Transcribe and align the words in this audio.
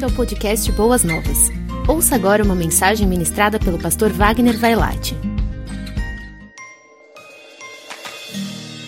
bem-vindo 0.00 0.06
ao 0.06 0.10
podcast 0.12 0.72
Boas 0.72 1.04
Novas. 1.04 1.50
Ouça 1.86 2.14
agora 2.14 2.42
uma 2.42 2.54
mensagem 2.54 3.06
ministrada 3.06 3.58
pelo 3.58 3.78
pastor 3.78 4.10
Wagner 4.10 4.56
Vailate. 4.56 5.14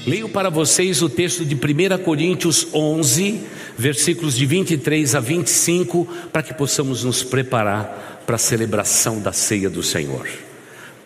Leio 0.07 0.29
para 0.31 0.49
vocês 0.49 1.03
o 1.03 1.11
texto 1.11 1.45
de 1.45 1.55
1 1.55 2.03
Coríntios 2.03 2.67
11, 2.73 3.43
versículos 3.77 4.35
de 4.37 4.47
23 4.47 5.15
a 5.15 5.21
25, 5.21 6.07
para 6.33 6.43
que 6.43 6.55
possamos 6.55 7.05
nos 7.05 7.23
preparar 7.23 8.23
para 8.25 8.37
a 8.37 8.39
celebração 8.39 9.21
da 9.21 9.33
ceia 9.33 9.69
do 9.69 9.83
Senhor. 9.83 10.27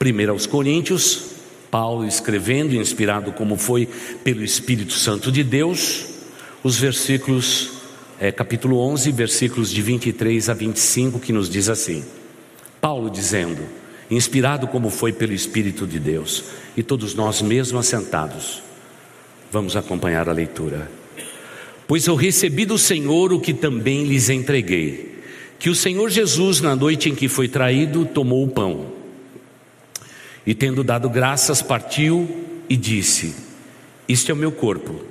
1 0.00 0.30
aos 0.30 0.46
Coríntios, 0.46 1.30
Paulo 1.68 2.06
escrevendo, 2.06 2.76
inspirado 2.76 3.32
como 3.32 3.56
foi 3.56 3.88
pelo 4.22 4.44
Espírito 4.44 4.92
Santo 4.92 5.32
de 5.32 5.42
Deus, 5.42 6.06
os 6.62 6.78
versículos 6.78 7.75
é, 8.18 8.32
capítulo 8.32 8.78
11, 8.78 9.12
versículos 9.12 9.70
de 9.70 9.82
23 9.82 10.48
a 10.48 10.54
25, 10.54 11.18
que 11.18 11.32
nos 11.32 11.48
diz 11.48 11.68
assim: 11.68 12.04
Paulo 12.80 13.10
dizendo, 13.10 13.62
inspirado 14.10 14.66
como 14.66 14.90
foi 14.90 15.12
pelo 15.12 15.32
Espírito 15.32 15.86
de 15.86 15.98
Deus, 15.98 16.44
e 16.76 16.82
todos 16.82 17.14
nós 17.14 17.42
mesmo 17.42 17.78
assentados, 17.78 18.62
vamos 19.52 19.76
acompanhar 19.76 20.28
a 20.28 20.32
leitura. 20.32 20.90
Pois 21.86 22.06
eu 22.06 22.14
recebi 22.14 22.64
do 22.64 22.78
Senhor 22.78 23.32
o 23.32 23.40
que 23.40 23.52
também 23.52 24.04
lhes 24.04 24.28
entreguei, 24.28 25.22
que 25.58 25.70
o 25.70 25.74
Senhor 25.74 26.08
Jesus, 26.10 26.60
na 26.60 26.74
noite 26.74 27.08
em 27.08 27.14
que 27.14 27.28
foi 27.28 27.48
traído, 27.48 28.04
tomou 28.06 28.44
o 28.44 28.48
pão, 28.48 28.92
e 30.46 30.54
tendo 30.54 30.82
dado 30.82 31.10
graças, 31.10 31.60
partiu 31.60 32.44
e 32.68 32.76
disse: 32.76 33.34
Este 34.08 34.30
é 34.30 34.34
o 34.34 34.36
meu 34.36 34.52
corpo, 34.52 35.04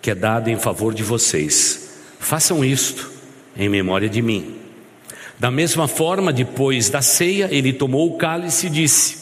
que 0.00 0.10
é 0.12 0.14
dado 0.14 0.48
em 0.48 0.56
favor 0.56 0.94
de 0.94 1.02
vocês. 1.02 1.81
Façam 2.22 2.64
isto 2.64 3.10
em 3.56 3.68
memória 3.68 4.08
de 4.08 4.22
mim. 4.22 4.54
Da 5.40 5.50
mesma 5.50 5.88
forma, 5.88 6.32
depois 6.32 6.88
da 6.88 7.02
ceia, 7.02 7.48
ele 7.50 7.72
tomou 7.72 8.08
o 8.08 8.16
cálice 8.16 8.68
e 8.68 8.70
disse: 8.70 9.18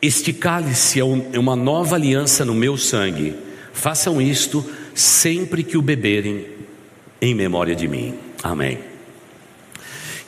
Este 0.00 0.30
cálice 0.30 1.00
é, 1.00 1.02
é 1.32 1.38
uma 1.38 1.56
nova 1.56 1.96
aliança 1.96 2.44
no 2.44 2.54
meu 2.54 2.76
sangue. 2.76 3.34
Façam 3.72 4.20
isto 4.20 4.64
sempre 4.94 5.64
que 5.64 5.78
o 5.78 5.82
beberem, 5.82 6.44
em 7.20 7.34
memória 7.34 7.74
de 7.74 7.88
mim. 7.88 8.14
Amém. 8.42 8.78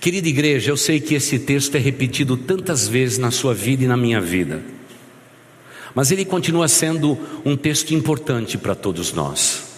Querida 0.00 0.28
igreja, 0.28 0.70
eu 0.70 0.76
sei 0.76 1.00
que 1.00 1.14
esse 1.14 1.38
texto 1.38 1.74
é 1.76 1.78
repetido 1.78 2.34
tantas 2.34 2.88
vezes 2.88 3.18
na 3.18 3.30
sua 3.30 3.52
vida 3.52 3.84
e 3.84 3.86
na 3.86 3.96
minha 3.96 4.22
vida, 4.22 4.62
mas 5.94 6.10
ele 6.10 6.24
continua 6.24 6.66
sendo 6.66 7.16
um 7.44 7.56
texto 7.58 7.92
importante 7.92 8.56
para 8.56 8.74
todos 8.74 9.12
nós 9.12 9.71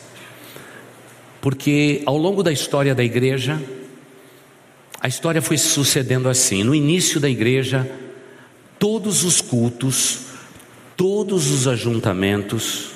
porque 1.45 2.01
ao 2.07 2.17
longo 2.17 2.43
da 2.43 2.51
história 2.51 2.95
da 2.95 3.05
igreja, 3.05 3.63
a 4.99 5.07
história 5.07 5.43
foi 5.43 5.59
sucedendo 5.59 6.27
assim. 6.27 6.65
No 6.65 6.75
início 6.75 7.21
da 7.21 7.29
igreja, 7.29 7.87
todos 8.79 9.25
os 9.25 9.43
cultos, 9.43 10.21
todos 10.97 11.51
os 11.51 11.69
ajuntamentos, 11.69 12.93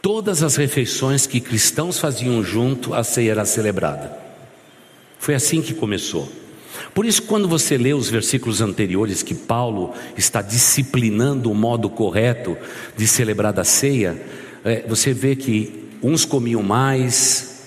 todas 0.00 0.44
as 0.44 0.54
refeições 0.54 1.26
que 1.26 1.40
cristãos 1.40 1.98
faziam 1.98 2.40
junto, 2.44 2.94
a 2.94 3.02
ceia 3.02 3.32
era 3.32 3.44
celebrada. 3.44 4.16
Foi 5.18 5.34
assim 5.34 5.60
que 5.60 5.74
começou. 5.74 6.30
Por 6.94 7.04
isso, 7.04 7.22
quando 7.22 7.48
você 7.48 7.76
lê 7.76 7.92
os 7.92 8.08
versículos 8.08 8.60
anteriores 8.60 9.24
que 9.24 9.34
Paulo 9.34 9.92
está 10.16 10.40
disciplinando 10.40 11.50
o 11.50 11.54
modo 11.56 11.90
correto 11.90 12.56
de 12.96 13.08
celebrar 13.08 13.58
a 13.58 13.64
ceia, 13.64 14.22
é, 14.64 14.84
você 14.86 15.12
vê 15.12 15.34
que 15.34 15.89
uns 16.02 16.24
comiam 16.24 16.62
mais, 16.62 17.62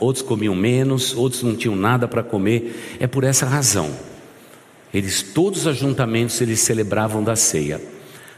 outros 0.00 0.24
comiam 0.24 0.54
menos, 0.54 1.14
outros 1.14 1.42
não 1.42 1.56
tinham 1.56 1.76
nada 1.76 2.06
para 2.06 2.22
comer. 2.22 2.96
É 3.00 3.06
por 3.06 3.24
essa 3.24 3.46
razão. 3.46 3.90
Eles 4.92 5.22
todos 5.22 5.62
os 5.62 5.66
ajuntamentos 5.66 6.40
eles 6.40 6.60
celebravam 6.60 7.22
da 7.22 7.34
ceia. 7.34 7.80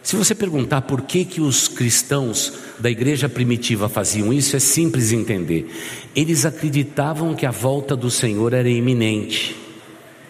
Se 0.03 0.15
você 0.15 0.37
perguntar 0.37 0.82
por 0.82 1.03
que 1.03 1.25
que 1.25 1.41
os 1.41 1.66
cristãos 1.66 2.53
da 2.78 2.88
igreja 2.88 3.28
primitiva 3.28 3.88
faziam 3.88 4.32
isso, 4.32 4.54
é 4.54 4.60
simples 4.60 5.10
entender. 5.10 5.69
Eles 6.15 6.47
acreditavam 6.47 7.34
que 7.34 7.44
a 7.44 7.50
volta 7.50 7.97
do 7.97 8.09
Senhor 8.09 8.53
era 8.53 8.69
iminente, 8.69 9.56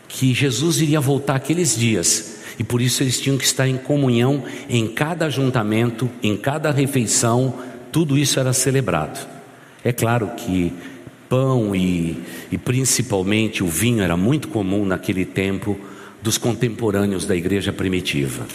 que 0.08 0.32
Jesus 0.32 0.80
iria 0.80 0.98
voltar 0.98 1.36
aqueles 1.36 1.76
dias, 1.76 2.36
e 2.58 2.64
por 2.64 2.80
isso 2.80 3.02
eles 3.02 3.20
tinham 3.20 3.36
que 3.36 3.44
estar 3.44 3.68
em 3.68 3.76
comunhão 3.76 4.44
em 4.66 4.88
cada 4.88 5.26
ajuntamento, 5.26 6.08
em 6.22 6.38
cada 6.38 6.70
refeição, 6.70 7.54
tudo 7.92 8.18
isso 8.18 8.38
era 8.38 8.52
celebrado. 8.52 9.26
É 9.84 9.92
claro 9.92 10.28
que 10.36 10.72
pão 11.28 11.74
e, 11.74 12.22
e 12.50 12.58
principalmente 12.58 13.62
o 13.62 13.68
vinho 13.68 14.02
era 14.02 14.16
muito 14.16 14.48
comum 14.48 14.84
naquele 14.84 15.24
tempo 15.24 15.78
dos 16.22 16.38
contemporâneos 16.38 17.24
da 17.24 17.36
igreja 17.36 17.72
primitiva. 17.72 18.46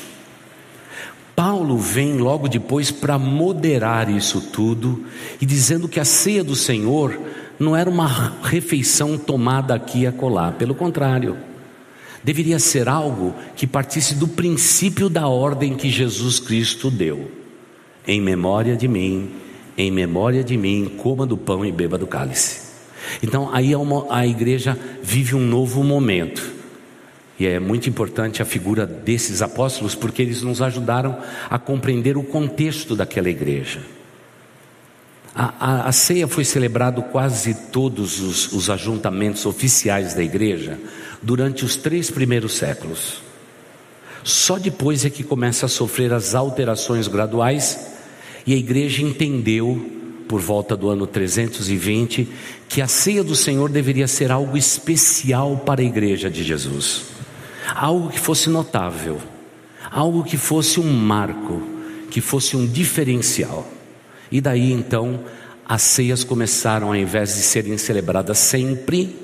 Paulo 1.36 1.78
vem 1.78 2.18
logo 2.18 2.47
depois 2.47 2.91
para 2.91 3.18
moderar 3.18 4.09
isso 4.09 4.41
tudo 4.41 5.06
e 5.40 5.46
dizendo 5.46 5.88
que 5.88 6.00
a 6.00 6.06
ceia 6.06 6.44
do 6.44 6.56
Senhor 6.56 7.20
não 7.58 7.75
era 7.75 7.90
uma 7.90 8.36
refeição 8.44 9.18
tomada 9.18 9.74
aqui 9.74 10.02
e 10.02 10.08
acolá, 10.08 10.52
pelo 10.52 10.75
contrário, 10.75 11.38
deveria 12.24 12.59
ser 12.59 12.90
algo 12.90 13.34
que 13.56 13.66
partisse 13.66 14.16
do 14.16 14.28
princípio 14.28 15.09
da 15.09 15.28
ordem 15.28 15.75
que 15.75 15.90
Jesus 15.90 16.40
Cristo 16.40 16.91
deu 16.91 17.41
em 18.07 18.19
memória 18.19 18.75
de 18.75 18.88
mim, 18.88 19.31
em 19.78 19.91
memória 19.91 20.44
de 20.44 20.57
mim, 20.57 20.91
coma 20.97 21.25
do 21.25 21.38
pão 21.38 21.66
e 21.66 21.72
beba 21.72 21.97
do 21.97 22.07
cálice. 22.07 22.72
Então 23.22 23.50
aí 23.53 23.72
a 24.09 24.28
igreja 24.28 24.78
vive 25.01 25.35
um 25.35 25.45
novo 25.45 25.84
momento. 25.84 26.61
E 27.40 27.47
é 27.47 27.59
muito 27.59 27.90
importante 27.90 28.41
a 28.41 28.45
figura 28.45 28.85
desses 28.85 29.41
apóstolos, 29.41 29.95
porque 29.95 30.22
eles 30.22 30.44
nos 30.44 30.61
ajudaram 30.61 31.17
a 31.50 31.57
compreender 31.57 32.16
o 32.16 32.23
contexto 32.23 32.95
daquela 32.95 33.29
igreja. 33.29 33.81
A, 35.34 35.53
a, 35.59 35.88
a 35.88 35.91
ceia 35.91 36.28
foi 36.28 36.44
celebrado 36.44 37.01
quase 37.03 37.53
todos 37.72 38.19
os, 38.19 38.51
os 38.51 38.69
ajuntamentos 38.69 39.45
oficiais 39.45 40.13
da 40.13 40.22
igreja 40.22 40.78
durante 41.22 41.63
os 41.63 41.75
três 41.75 42.11
primeiros 42.11 42.53
séculos. 42.53 43.22
Só 44.23 44.59
depois 44.59 45.03
é 45.03 45.09
que 45.09 45.23
começa 45.23 45.66
a 45.66 45.69
sofrer 45.69 46.13
as 46.13 46.35
alterações 46.35 47.07
graduais 47.07 47.91
e 48.46 48.53
a 48.53 48.57
igreja 48.57 49.02
entendeu, 49.02 50.00
por 50.28 50.40
volta 50.40 50.75
do 50.75 50.90
ano 50.90 51.06
320, 51.06 52.28
que 52.69 52.81
a 52.81 52.88
ceia 52.88 53.24
do 53.24 53.35
Senhor 53.35 53.69
deveria 53.69 54.07
ser 54.07 54.31
algo 54.31 54.57
especial 54.57 55.57
para 55.57 55.81
a 55.81 55.84
igreja 55.84 56.29
de 56.29 56.44
Jesus, 56.44 57.03
algo 57.75 58.09
que 58.09 58.19
fosse 58.19 58.50
notável, 58.50 59.19
algo 59.91 60.24
que 60.24 60.38
fosse 60.38 60.79
um 60.79 60.91
marco, 60.91 61.62
que 62.09 62.22
fosse 62.22 62.56
um 62.56 62.66
diferencial. 62.66 63.68
E 64.31 64.40
daí 64.40 64.72
então, 64.72 65.19
as 65.68 65.81
ceias 65.81 66.23
começaram, 66.23 66.88
ao 66.88 66.96
invés 66.96 67.35
de 67.35 67.41
serem 67.41 67.78
celebradas 67.78 68.38
sempre, 68.40 69.16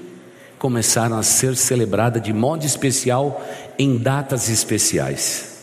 começaram 0.60 1.18
a 1.18 1.24
ser 1.24 1.56
celebradas 1.56 2.22
de 2.22 2.34
modo 2.34 2.66
especial 2.66 3.46
em 3.78 3.98
datas 3.98 4.50
especiais. 4.50 5.57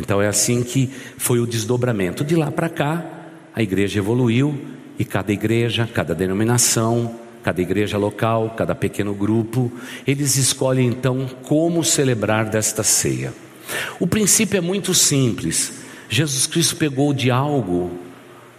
Então 0.00 0.20
é 0.20 0.26
assim 0.26 0.62
que 0.62 0.90
foi 1.16 1.38
o 1.38 1.46
desdobramento. 1.46 2.24
De 2.24 2.34
lá 2.34 2.50
para 2.50 2.68
cá, 2.68 3.04
a 3.54 3.62
igreja 3.62 3.98
evoluiu 3.98 4.58
e 4.98 5.04
cada 5.04 5.32
igreja, 5.32 5.88
cada 5.92 6.14
denominação, 6.14 7.14
cada 7.42 7.60
igreja 7.60 7.96
local, 7.96 8.54
cada 8.56 8.74
pequeno 8.74 9.14
grupo, 9.14 9.70
eles 10.06 10.36
escolhem 10.36 10.88
então 10.88 11.28
como 11.42 11.84
celebrar 11.84 12.46
desta 12.46 12.82
ceia. 12.82 13.32
O 13.98 14.06
princípio 14.06 14.58
é 14.58 14.60
muito 14.60 14.94
simples. 14.94 15.80
Jesus 16.08 16.46
Cristo 16.46 16.76
pegou 16.76 17.12
de 17.12 17.30
algo 17.30 17.90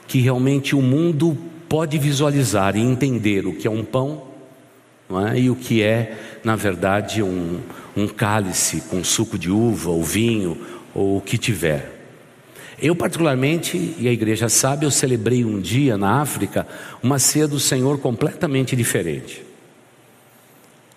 que 0.07 0.19
realmente 0.19 0.75
o 0.75 0.81
mundo 0.81 1.37
pode 1.67 1.97
visualizar 1.97 2.75
e 2.75 2.81
entender 2.81 3.45
o 3.47 3.53
que 3.53 3.67
é 3.67 3.71
um 3.71 3.83
pão 3.83 4.23
é? 5.31 5.39
e 5.39 5.49
o 5.49 5.55
que 5.55 5.81
é, 5.81 6.17
na 6.43 6.55
verdade, 6.55 7.21
um, 7.21 7.59
um 7.95 8.07
cálice 8.07 8.81
com 8.89 9.03
suco 9.03 9.37
de 9.37 9.49
uva 9.49 9.89
ou 9.89 10.03
vinho 10.03 10.57
ou 10.93 11.17
o 11.17 11.21
que 11.21 11.37
tiver. 11.37 11.99
Eu, 12.81 12.95
particularmente, 12.95 13.95
e 13.97 14.07
a 14.07 14.11
igreja 14.11 14.49
sabe, 14.49 14.85
eu 14.85 14.91
celebrei 14.91 15.45
um 15.45 15.59
dia 15.59 15.97
na 15.97 16.21
África 16.21 16.67
uma 17.01 17.19
ceia 17.19 17.47
do 17.47 17.59
Senhor 17.59 17.99
completamente 17.99 18.75
diferente 18.75 19.51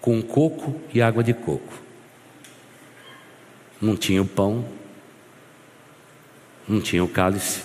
com 0.04 0.20
coco 0.20 0.78
e 0.92 1.00
água 1.00 1.24
de 1.24 1.32
coco. 1.32 1.72
Não 3.80 3.96
tinha 3.96 4.20
o 4.20 4.26
pão, 4.26 4.62
não 6.68 6.78
tinha 6.78 7.02
o 7.02 7.08
cálice, 7.08 7.62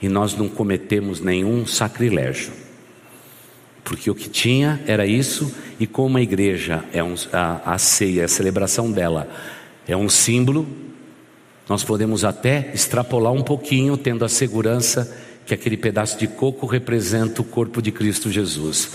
e 0.00 0.08
nós 0.08 0.34
não 0.34 0.48
cometemos 0.48 1.20
nenhum 1.20 1.66
sacrilégio, 1.66 2.54
porque 3.84 4.10
o 4.10 4.14
que 4.14 4.30
tinha 4.30 4.82
era 4.86 5.06
isso, 5.06 5.54
e 5.78 5.86
como 5.86 6.16
a 6.16 6.22
igreja 6.22 6.82
é 6.90 7.04
um, 7.04 7.14
a, 7.30 7.74
a 7.74 7.76
ceia, 7.76 8.24
a 8.24 8.28
celebração 8.28 8.90
dela 8.90 9.28
é 9.86 9.94
um 9.94 10.08
símbolo 10.08 10.66
nós 11.68 11.82
podemos 11.82 12.24
até 12.24 12.70
extrapolar 12.72 13.32
um 13.32 13.42
pouquinho, 13.42 13.96
tendo 13.96 14.24
a 14.24 14.28
segurança 14.28 15.16
que 15.44 15.52
aquele 15.52 15.76
pedaço 15.76 16.18
de 16.18 16.26
coco 16.26 16.66
representa 16.66 17.42
o 17.42 17.44
corpo 17.44 17.82
de 17.82 17.90
Cristo 17.90 18.30
Jesus. 18.30 18.92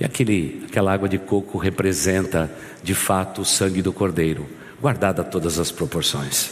E 0.00 0.04
aquele, 0.04 0.64
aquela 0.66 0.92
água 0.92 1.08
de 1.08 1.18
coco 1.18 1.58
representa, 1.58 2.50
de 2.82 2.94
fato, 2.94 3.42
o 3.42 3.44
sangue 3.44 3.82
do 3.82 3.92
cordeiro, 3.92 4.46
guardada 4.80 5.22
todas 5.22 5.58
as 5.58 5.70
proporções. 5.70 6.50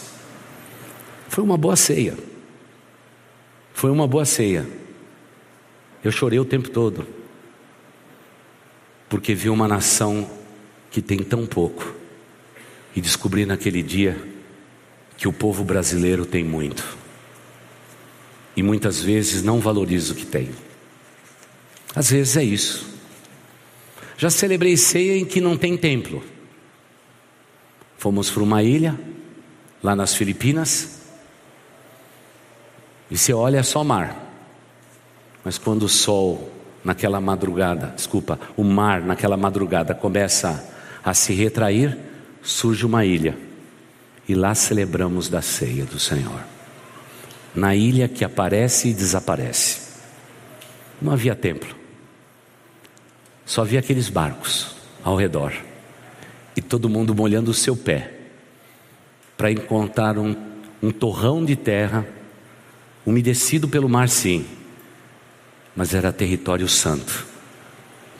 Foi 1.27 1.43
uma 1.43 1.57
boa 1.57 1.75
ceia. 1.75 2.15
Foi 3.73 3.89
uma 3.89 4.07
boa 4.07 4.25
ceia. 4.25 4.67
Eu 6.03 6.11
chorei 6.11 6.39
o 6.39 6.45
tempo 6.45 6.69
todo, 6.69 7.07
porque 9.09 9.33
vi 9.33 9.49
uma 9.49 9.67
nação 9.67 10.29
que 10.91 11.01
tem 11.01 11.19
tão 11.19 11.45
pouco, 11.45 11.95
e 12.95 13.01
descobri 13.01 13.45
naquele 13.45 13.81
dia 13.81 14.32
que 15.17 15.27
o 15.27 15.33
povo 15.33 15.63
brasileiro 15.63 16.25
tem 16.25 16.43
muito, 16.43 16.97
e 18.55 18.63
muitas 18.63 19.01
vezes 19.01 19.43
não 19.43 19.59
valoriza 19.59 20.13
o 20.13 20.15
que 20.15 20.25
tem. 20.25 20.49
Às 21.95 22.09
vezes 22.09 22.37
é 22.37 22.43
isso. 22.43 22.87
Já 24.17 24.29
celebrei 24.29 24.77
ceia 24.77 25.17
em 25.17 25.25
que 25.25 25.41
não 25.41 25.57
tem 25.57 25.77
templo. 25.77 26.23
Fomos 27.97 28.29
para 28.29 28.43
uma 28.43 28.61
ilha, 28.63 28.99
lá 29.81 29.95
nas 29.95 30.13
Filipinas, 30.13 31.01
e 33.09 33.17
você 33.17 33.31
olha 33.31 33.57
é 33.57 33.63
só 33.63 33.83
mar. 33.83 34.33
Mas 35.43 35.57
quando 35.57 35.83
o 35.83 35.89
sol, 35.89 36.51
naquela 36.83 37.21
madrugada, 37.21 37.93
desculpa, 37.95 38.39
o 38.57 38.63
mar 38.63 39.01
naquela 39.01 39.37
madrugada 39.37 39.93
começa 39.93 40.67
a 41.03 41.13
se 41.13 41.33
retrair, 41.33 41.97
surge 42.41 42.85
uma 42.85 43.05
ilha. 43.05 43.37
E 44.27 44.35
lá 44.35 44.55
celebramos 44.55 45.27
da 45.27 45.41
ceia 45.41 45.85
do 45.85 45.99
Senhor. 45.99 46.41
Na 47.53 47.75
ilha 47.75 48.07
que 48.07 48.23
aparece 48.23 48.89
e 48.89 48.93
desaparece. 48.93 49.81
Não 51.01 51.11
havia 51.11 51.35
templo. 51.35 51.75
Só 53.45 53.61
havia 53.61 53.79
aqueles 53.79 54.09
barcos 54.09 54.75
ao 55.03 55.15
redor. 55.15 55.53
E 56.55 56.61
todo 56.61 56.89
mundo 56.89 57.13
molhando 57.13 57.51
o 57.51 57.53
seu 57.53 57.75
pé 57.75 58.11
para 59.35 59.51
encontrar 59.51 60.17
um, 60.17 60.35
um 60.81 60.91
torrão 60.91 61.43
de 61.43 61.55
terra 61.55 62.05
umedecido 63.05 63.67
pelo 63.67 63.89
mar, 63.89 64.07
sim, 64.07 64.45
mas 65.75 65.93
era 65.93 66.13
território 66.13 66.67
santo, 66.69 67.25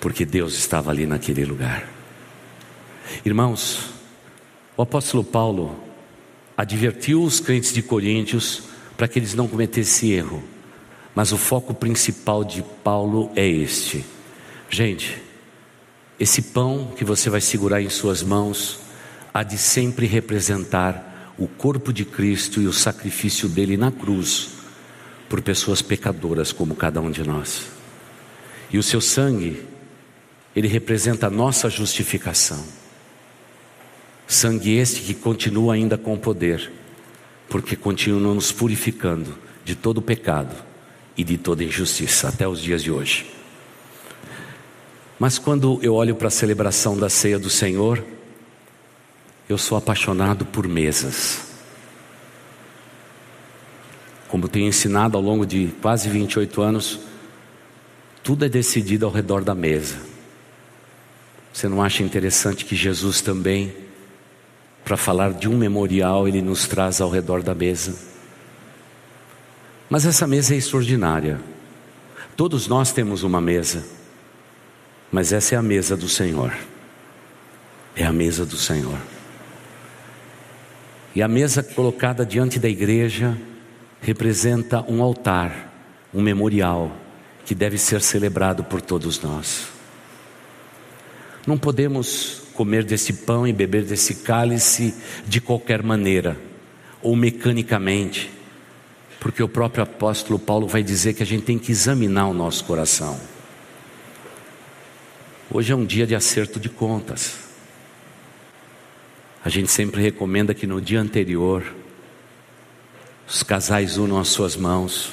porque 0.02 0.26
Deus 0.26 0.58
estava 0.58 0.92
ali 0.92 1.06
naquele 1.06 1.46
lugar. 1.46 1.88
Irmãos, 3.24 3.92
o 4.76 4.82
apóstolo 4.82 5.24
Paulo 5.24 5.82
advertiu 6.64 7.24
os 7.24 7.40
crentes 7.40 7.72
de 7.72 7.82
Coríntios 7.82 8.64
para 8.98 9.08
que 9.08 9.20
eles 9.20 9.34
não 9.36 9.48
cometessem 9.48 10.12
erro, 10.12 10.44
mas 11.14 11.32
o 11.32 11.38
foco 11.38 11.74
principal 11.74 12.44
de 12.44 12.64
Paulo 12.84 13.32
é 13.36 13.48
este 13.48 14.04
Gente, 14.74 15.22
esse 16.20 16.42
pão 16.42 16.92
que 16.98 17.06
você 17.06 17.30
vai 17.30 17.40
segurar 17.40 17.80
em 17.80 17.92
suas 17.92 18.24
mãos 18.24 18.80
há 19.32 19.44
de 19.44 19.56
sempre 19.56 20.08
representar 20.08 21.32
o 21.38 21.48
corpo 21.48 21.94
de 21.94 22.04
Cristo 22.04 22.60
e 22.60 22.66
o 22.66 22.74
sacrifício 22.74 23.48
dele 23.48 23.78
na 23.78 23.92
cruz 23.92 24.50
por 25.30 25.44
pessoas 25.44 25.84
pecadoras 25.84 26.52
como 26.52 26.74
cada 26.74 27.00
um 27.00 27.12
de 27.12 27.22
nós. 27.22 27.68
E 28.72 28.80
o 28.80 28.82
seu 28.82 29.00
sangue, 29.00 29.64
ele 30.56 30.68
representa 30.68 31.28
a 31.28 31.30
nossa 31.30 31.70
justificação. 31.70 32.66
Sangue 34.34 34.78
este 34.78 35.02
que 35.02 35.14
continua 35.14 35.76
ainda 35.76 35.98
com 35.98 36.18
poder, 36.18 36.72
porque 37.48 37.76
continua 37.76 38.34
nos 38.34 38.52
purificando 38.52 39.38
de 39.64 39.76
todo 39.76 40.02
pecado 40.02 40.56
e 41.16 41.24
de 41.24 41.38
toda 41.38 41.64
injustiça 41.64 42.28
até 42.28 42.48
os 42.48 42.60
dias 42.60 42.84
de 42.84 42.92
hoje. 42.92 43.26
Mas 45.20 45.38
quando 45.38 45.80
eu 45.82 45.94
olho 45.94 46.16
para 46.16 46.28
a 46.28 46.32
celebração 46.32 46.98
da 46.98 47.10
ceia 47.10 47.38
do 47.38 47.50
Senhor, 47.50 48.04
eu 49.48 49.58
sou 49.58 49.78
apaixonado 49.78 50.46
por 50.46 50.68
mesas. 50.68 51.44
Como 54.28 54.50
tenho 54.50 54.68
ensinado 54.68 55.16
ao 55.16 55.24
longo 55.24 55.46
de 55.46 55.68
quase 55.82 56.10
28 56.10 56.62
anos, 56.62 57.00
tudo 58.24 58.46
é 58.46 58.50
decidido 58.50 59.06
ao 59.06 59.12
redor 59.12 59.44
da 59.44 59.54
mesa. 59.54 59.98
Você 61.54 61.70
não 61.70 61.84
acha 61.84 62.02
interessante 62.02 62.66
que 62.66 62.76
Jesus 62.76 63.22
também, 63.22 63.83
para 64.84 64.98
falar 64.98 65.34
de 65.34 65.48
um 65.48 65.58
memorial, 65.58 66.28
ele 66.28 66.42
nos 66.42 66.68
traz 66.68 67.00
ao 67.00 67.10
redor 67.10 67.42
da 67.42 67.56
mesa? 67.56 67.96
Mas 69.90 70.06
essa 70.06 70.28
mesa 70.28 70.54
é 70.54 70.58
extraordinária. 70.58 71.40
Todos 72.36 72.68
nós 72.68 72.92
temos 72.92 73.24
uma 73.24 73.40
mesa. 73.40 73.84
Mas 75.12 75.32
essa 75.32 75.56
é 75.56 75.58
a 75.58 75.62
mesa 75.62 75.96
do 75.96 76.10
Senhor. 76.10 76.54
É 77.96 78.04
a 78.04 78.12
mesa 78.12 78.46
do 78.46 78.58
Senhor. 78.58 78.98
E 81.16 81.22
a 81.22 81.28
mesa 81.28 81.62
colocada 81.62 82.26
diante 82.26 82.58
da 82.60 82.68
igreja 82.68 83.38
representa 84.02 84.84
um 84.90 85.04
altar, 85.04 85.72
um 86.14 86.22
memorial 86.22 86.92
que 87.46 87.54
deve 87.54 87.78
ser 87.78 88.02
celebrado 88.02 88.64
por 88.64 88.82
todos 88.82 89.22
nós. 89.22 89.68
Não 91.46 91.58
podemos 91.58 92.43
comer 92.54 92.84
desse 92.84 93.14
pão 93.14 93.48
e 93.48 93.54
beber 93.54 93.84
desse 93.84 94.16
cálice 94.16 94.94
de 95.28 95.42
qualquer 95.42 95.84
maneira 95.84 96.40
ou 97.02 97.16
mecanicamente, 97.16 98.32
porque 99.20 99.44
o 99.44 99.50
próprio 99.50 99.84
apóstolo 99.84 100.40
Paulo 100.40 100.68
vai 100.68 100.82
dizer 100.82 101.14
que 101.14 101.24
a 101.24 101.26
gente 101.26 101.44
tem 101.44 101.60
que 101.60 101.72
examinar 101.72 102.28
o 102.28 102.34
nosso 102.34 102.64
coração. 102.64 103.20
Hoje 105.52 105.74
é 105.74 105.76
um 105.76 105.86
dia 105.86 106.08
de 106.08 106.16
acerto 106.16 106.60
de 106.60 106.70
contas. 106.70 107.36
A 109.44 109.50
gente 109.50 109.70
sempre 109.70 110.02
recomenda 110.02 110.54
que 110.54 110.66
no 110.66 110.80
dia 110.80 111.02
anterior 111.02 111.64
os 113.28 113.44
casais 113.44 113.98
unam 113.98 114.20
as 114.20 114.30
suas 114.30 114.56
mãos, 114.56 115.12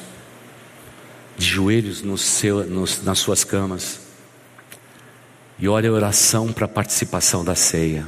de 1.36 1.46
joelhos 1.46 2.02
no 2.02 2.16
seu, 2.16 2.64
nos, 2.64 3.02
nas 3.02 3.18
suas 3.18 3.44
camas, 3.44 4.00
e 5.60 5.68
olhe 5.68 5.86
a 5.86 5.92
oração 5.92 6.52
para 6.52 6.64
a 6.64 6.68
participação 6.68 7.44
da 7.44 7.54
ceia. 7.54 8.06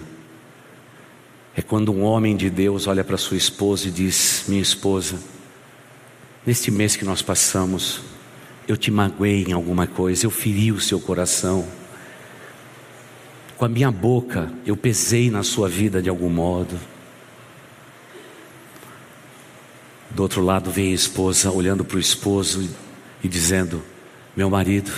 É 1.54 1.60
quando 1.60 1.92
um 1.92 2.02
homem 2.02 2.36
de 2.36 2.48
Deus 2.48 2.86
olha 2.86 3.04
para 3.04 3.18
sua 3.18 3.36
esposa 3.36 3.88
e 3.88 3.90
diz: 3.90 4.44
Minha 4.48 4.62
esposa, 4.62 5.18
neste 6.46 6.70
mês 6.70 6.96
que 6.96 7.04
nós 7.04 7.20
passamos, 7.20 8.00
eu 8.66 8.76
te 8.76 8.90
magoei 8.90 9.44
em 9.44 9.52
alguma 9.52 9.86
coisa, 9.86 10.24
eu 10.24 10.30
feri 10.30 10.72
o 10.72 10.80
seu 10.80 10.98
coração 10.98 11.68
com 13.62 13.66
a 13.66 13.68
minha 13.68 13.92
boca 13.92 14.52
eu 14.66 14.76
pesei 14.76 15.30
na 15.30 15.44
sua 15.44 15.68
vida 15.68 16.02
de 16.02 16.08
algum 16.08 16.28
modo. 16.28 16.76
Do 20.10 20.20
outro 20.20 20.42
lado 20.42 20.68
vem 20.68 20.90
a 20.90 20.94
esposa 20.94 21.48
olhando 21.48 21.84
para 21.84 21.96
o 21.96 22.00
esposo 22.00 22.68
e 23.22 23.28
dizendo: 23.28 23.80
Meu 24.36 24.50
marido, 24.50 24.90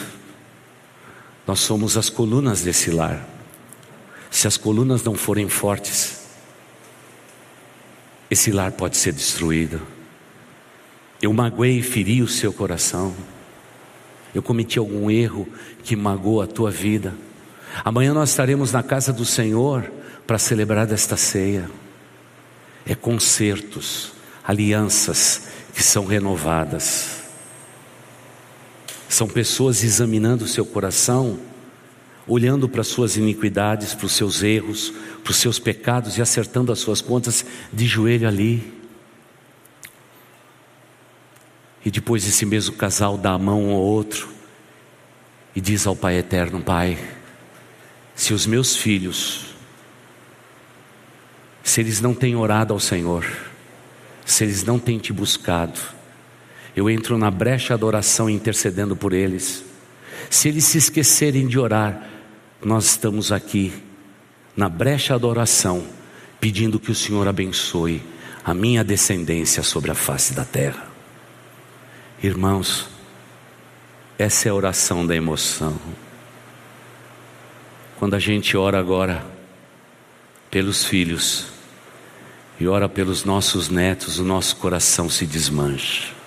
nós 1.47 1.61
somos 1.61 1.97
as 1.97 2.09
colunas 2.09 2.63
desse 2.63 2.91
lar. 2.91 3.29
Se 4.31 4.47
as 4.47 4.57
colunas 4.57 5.03
não 5.03 5.15
forem 5.15 5.49
fortes, 5.49 6.25
esse 8.31 8.51
lar 8.51 8.73
pode 8.73 8.97
ser 8.97 9.13
destruído. 9.13 9.81
Eu 11.21 11.33
magoei 11.33 11.79
e 11.79 11.83
feri 11.83 12.23
o 12.23 12.29
seu 12.29 12.53
coração. 12.53 13.15
Eu 14.35 14.43
cometi 14.43 14.79
algum 14.79 15.11
erro 15.11 15.49
que 15.83 15.95
magoou 15.95 16.43
a 16.43 16.47
tua 16.47 16.71
vida. 16.71 17.15
Amanhã 17.85 18.13
nós 18.13 18.31
estaremos 18.31 18.73
na 18.73 18.83
casa 18.83 19.13
do 19.13 19.25
Senhor 19.25 19.91
para 20.27 20.39
celebrar 20.39 20.87
desta 20.87 21.17
ceia. 21.17 21.71
É 22.85 22.95
concertos, 22.95 24.13
alianças 24.45 25.49
que 25.75 25.83
são 25.83 26.05
renovadas. 26.05 27.24
São 29.15 29.29
pessoas 29.29 29.85
examinando 29.85 30.45
o 30.45 30.49
seu 30.49 30.67
coração, 30.67 31.39
olhando 32.27 32.69
para 32.69 32.81
as 32.81 32.89
suas 32.89 33.17
iniquidades, 33.17 33.95
para 33.95 34.07
os 34.07 34.13
seus 34.13 34.43
erros, 34.43 34.93
para 35.23 35.31
os 35.31 35.37
seus 35.37 35.57
pecados 35.57 36.19
e 36.19 36.21
acertando 36.21 36.73
as 36.73 36.81
suas 36.81 37.01
contas 37.01 37.47
de 37.73 37.87
joelho 37.87 38.27
ali. 38.27 38.75
E 41.85 41.93
depois 41.93 42.27
esse 42.27 42.45
mesmo 42.45 42.75
casal 42.75 43.17
dá 43.17 43.35
a 43.35 43.39
mão 43.39 43.67
um 43.67 43.71
ao 43.71 43.81
outro 43.81 44.29
e 45.55 45.61
diz 45.61 45.87
ao 45.87 45.95
Pai 45.95 46.19
Eterno: 46.19 46.61
Pai, 46.61 46.99
se 48.17 48.35
os 48.35 48.49
meus 48.49 48.75
filhos, 48.75 49.55
se 51.63 51.81
eles 51.81 52.01
não 52.01 52.17
têm 52.17 52.35
orado 52.35 52.75
ao 52.75 52.81
Senhor, 52.81 53.25
se 54.27 54.43
eles 54.43 54.65
não 54.65 54.77
têm 54.77 54.99
te 54.99 55.13
buscado, 55.13 55.79
eu 56.77 56.91
entro 56.91 57.17
na 57.17 57.31
brecha 57.31 57.79
da 57.79 57.87
oração 57.87 58.29
intercedendo 58.29 58.97
por 58.97 59.13
eles. 59.13 59.65
Se 60.29 60.49
eles 60.49 60.65
se 60.65 60.79
esquecerem 60.79 61.47
de 61.47 61.59
orar, 61.59 62.09
nós 62.63 62.87
estamos 62.87 63.31
aqui 63.31 63.73
na 64.57 64.69
brecha 64.69 65.19
da 65.19 65.27
oração, 65.27 65.85
pedindo 66.41 66.81
que 66.81 66.91
o 66.91 66.95
Senhor 66.95 67.27
abençoe 67.29 68.03
a 68.45 68.53
minha 68.53 68.83
descendência 68.83 69.63
sobre 69.63 69.91
a 69.91 69.95
face 69.95 70.35
da 70.35 70.45
terra. 70.45 70.89
Irmãos, 72.23 72.89
essa 74.19 74.49
é 74.49 74.51
a 74.51 74.55
oração 74.55 75.07
da 75.07 75.15
emoção. 75.15 75.79
quando 77.99 78.15
a 78.15 78.19
gente 78.19 78.57
ora 78.57 78.79
agora 78.79 79.25
pelos 80.51 80.85
filhos 80.85 81.47
e 82.61 82.67
ora 82.67 82.89
pelos 82.89 83.25
nossos 83.25 83.69
netos, 83.69 84.19
o 84.19 84.25
nosso 84.25 84.57
coração 84.57 85.09
se 85.09 85.27
desmancha. 85.27 86.24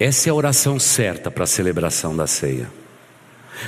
Essa 0.00 0.28
é 0.28 0.30
a 0.30 0.34
oração 0.34 0.78
certa 0.78 1.30
para 1.30 1.44
a 1.44 1.46
celebração 1.46 2.16
da 2.16 2.26
ceia. 2.26 2.70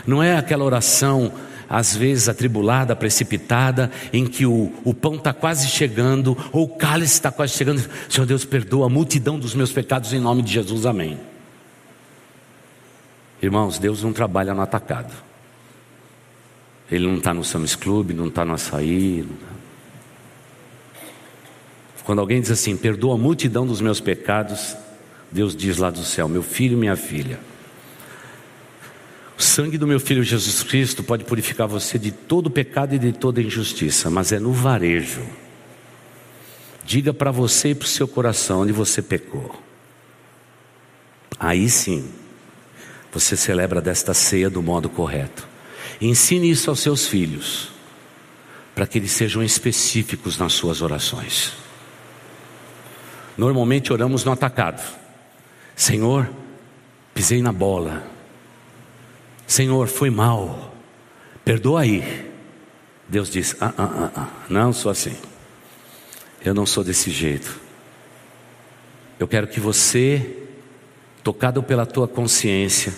Não 0.07 0.23
é 0.23 0.35
aquela 0.35 0.65
oração, 0.65 1.31
às 1.69 1.95
vezes 1.95 2.27
atribulada, 2.27 2.97
precipitada, 2.97 3.91
em 4.15 4.27
que 4.27 4.47
o, 4.47 4.73
o 4.83 4.95
pão 4.95 5.17
está 5.17 5.35
quase 5.35 5.69
chegando, 5.69 6.35
ou 6.51 6.65
o 6.65 6.69
cálice 6.69 7.12
está 7.12 7.31
quase 7.31 7.53
chegando. 7.53 7.87
Senhor 8.09 8.25
Deus, 8.25 8.47
perdoa 8.47 8.87
a 8.87 8.89
multidão 8.89 9.39
dos 9.39 9.55
meus 9.55 9.71
pecados 9.73 10.15
em 10.15 10.19
nome 10.19 10.41
de 10.41 10.55
Jesus, 10.55 10.87
amém. 10.87 11.21
Irmãos, 13.43 13.79
Deus 13.79 14.03
não 14.03 14.15
trabalha 14.15 14.55
no 14.55 14.62
atacado. 14.62 15.12
Ele 16.91 17.07
não 17.07 17.19
está 17.19 17.35
no 17.35 17.45
Sam's 17.45 17.77
Club, 17.77 18.12
não 18.12 18.29
está 18.29 18.43
no 18.43 18.55
açaí. 18.55 19.23
Tá. 19.29 21.07
Quando 22.05 22.21
alguém 22.21 22.41
diz 22.41 22.51
assim, 22.51 22.75
perdoa 22.75 23.17
a 23.17 23.19
multidão 23.19 23.67
dos 23.67 23.81
meus 23.83 24.01
pecados, 24.01 24.77
Deus 25.33 25.57
diz 25.57 25.79
lá 25.79 25.91
do 25.91 26.05
céu, 26.05 26.29
meu 26.29 26.43
filho, 26.43 26.77
minha 26.77 26.95
filha 26.95 27.41
o 29.43 29.45
sangue 29.45 29.77
do 29.77 29.89
meu 29.89 29.99
filho 29.99 30.23
Jesus 30.23 30.62
Cristo 30.62 31.03
pode 31.03 31.25
purificar 31.25 31.67
você 31.67 31.99
de 31.99 32.12
todo 32.12 32.49
pecado 32.49 32.95
e 32.95 32.99
de 32.99 33.11
toda 33.11 33.43
injustiça, 33.43 34.09
mas 34.09 34.31
é 34.31 34.39
no 34.39 34.53
varejo. 34.53 35.21
Diga 36.85 37.12
para 37.12 37.33
você 37.33 37.71
e 37.71 37.75
para 37.75 37.85
o 37.85 37.89
seu 37.89 38.07
coração 38.07 38.61
onde 38.61 38.71
você 38.71 39.03
pecou. 39.03 39.61
Aí 41.41 41.69
sim, 41.69 42.09
você 43.12 43.37
celebra 43.37 43.81
desta 43.81 44.15
ceia 44.15 44.49
do 44.49 44.62
modo 44.62 44.89
correto. 44.89 45.49
Ensine 46.01 46.49
isso 46.49 46.71
aos 46.71 46.79
seus 46.79 47.09
filhos, 47.09 47.73
para 48.77 48.87
que 48.87 48.97
eles 48.97 49.11
sejam 49.11 49.43
específicos 49.43 50.39
nas 50.39 50.53
suas 50.53 50.81
orações. 50.81 51.53
Normalmente 53.37 53.93
oramos 53.93 54.25
no 54.25 54.31
atacado. 54.31 55.01
Senhor, 55.83 56.31
pisei 57.12 57.43
na 57.43 57.51
bola, 57.51 58.05
Senhor, 59.49 59.89
foi 59.89 60.11
mal, 60.11 60.73
perdoa 61.45 61.81
aí. 61.81 62.31
Deus 63.09 63.29
diz: 63.29 63.57
ah, 63.61 63.75
ah, 63.77 63.83
ah, 63.83 64.12
ah, 64.15 64.29
não 64.49 64.73
sou 64.73 64.93
assim, 64.93 65.17
eu 66.45 66.55
não 66.55 66.67
sou 66.67 66.85
desse 66.85 67.11
jeito. 67.11 67.59
Eu 69.19 69.27
quero 69.27 69.49
que 69.49 69.59
você, 69.59 70.45
tocado 71.21 71.61
pela 71.65 71.85
tua 71.85 72.07
consciência, 72.07 72.95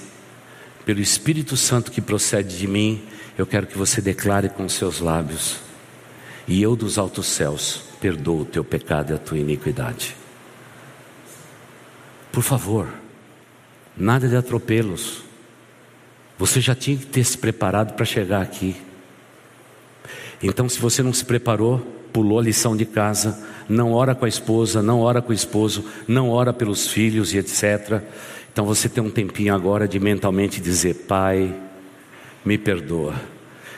pelo 0.84 1.00
Espírito 1.00 1.56
Santo 1.56 1.90
que 1.90 2.02
procede 2.02 2.58
de 2.58 2.66
mim, 2.66 3.02
eu 3.38 3.46
quero 3.46 3.66
que 3.66 3.78
você 3.78 4.02
declare 4.02 4.50
com 4.50 4.68
seus 4.68 5.00
lábios: 5.00 5.56
E 6.46 6.60
eu 6.60 6.76
dos 6.76 6.98
altos 6.98 7.28
céus 7.28 7.80
perdoo 7.98 8.42
o 8.42 8.44
teu 8.44 8.62
pecado 8.62 9.10
e 9.10 9.16
a 9.16 9.18
tua 9.18 9.38
iniquidade. 9.38 10.23
Por 12.34 12.42
favor, 12.42 12.88
nada 13.96 14.28
de 14.28 14.34
atropelos. 14.34 15.22
Você 16.36 16.60
já 16.60 16.74
tinha 16.74 16.96
que 16.96 17.06
ter 17.06 17.22
se 17.22 17.38
preparado 17.38 17.94
para 17.94 18.04
chegar 18.04 18.42
aqui. 18.42 18.74
Então, 20.42 20.68
se 20.68 20.80
você 20.80 21.00
não 21.00 21.12
se 21.12 21.24
preparou, 21.24 21.78
pulou 22.12 22.40
a 22.40 22.42
lição 22.42 22.76
de 22.76 22.84
casa, 22.84 23.40
não 23.68 23.92
ora 23.92 24.16
com 24.16 24.24
a 24.24 24.28
esposa, 24.28 24.82
não 24.82 25.00
ora 25.00 25.22
com 25.22 25.30
o 25.30 25.34
esposo, 25.34 25.84
não 26.08 26.28
ora 26.28 26.52
pelos 26.52 26.88
filhos 26.88 27.32
e 27.32 27.38
etc. 27.38 28.02
Então 28.52 28.64
você 28.64 28.88
tem 28.88 29.02
um 29.02 29.10
tempinho 29.10 29.54
agora 29.54 29.86
de 29.86 30.00
mentalmente 30.00 30.60
dizer: 30.60 31.06
Pai, 31.06 31.54
me 32.44 32.58
perdoa. 32.58 33.14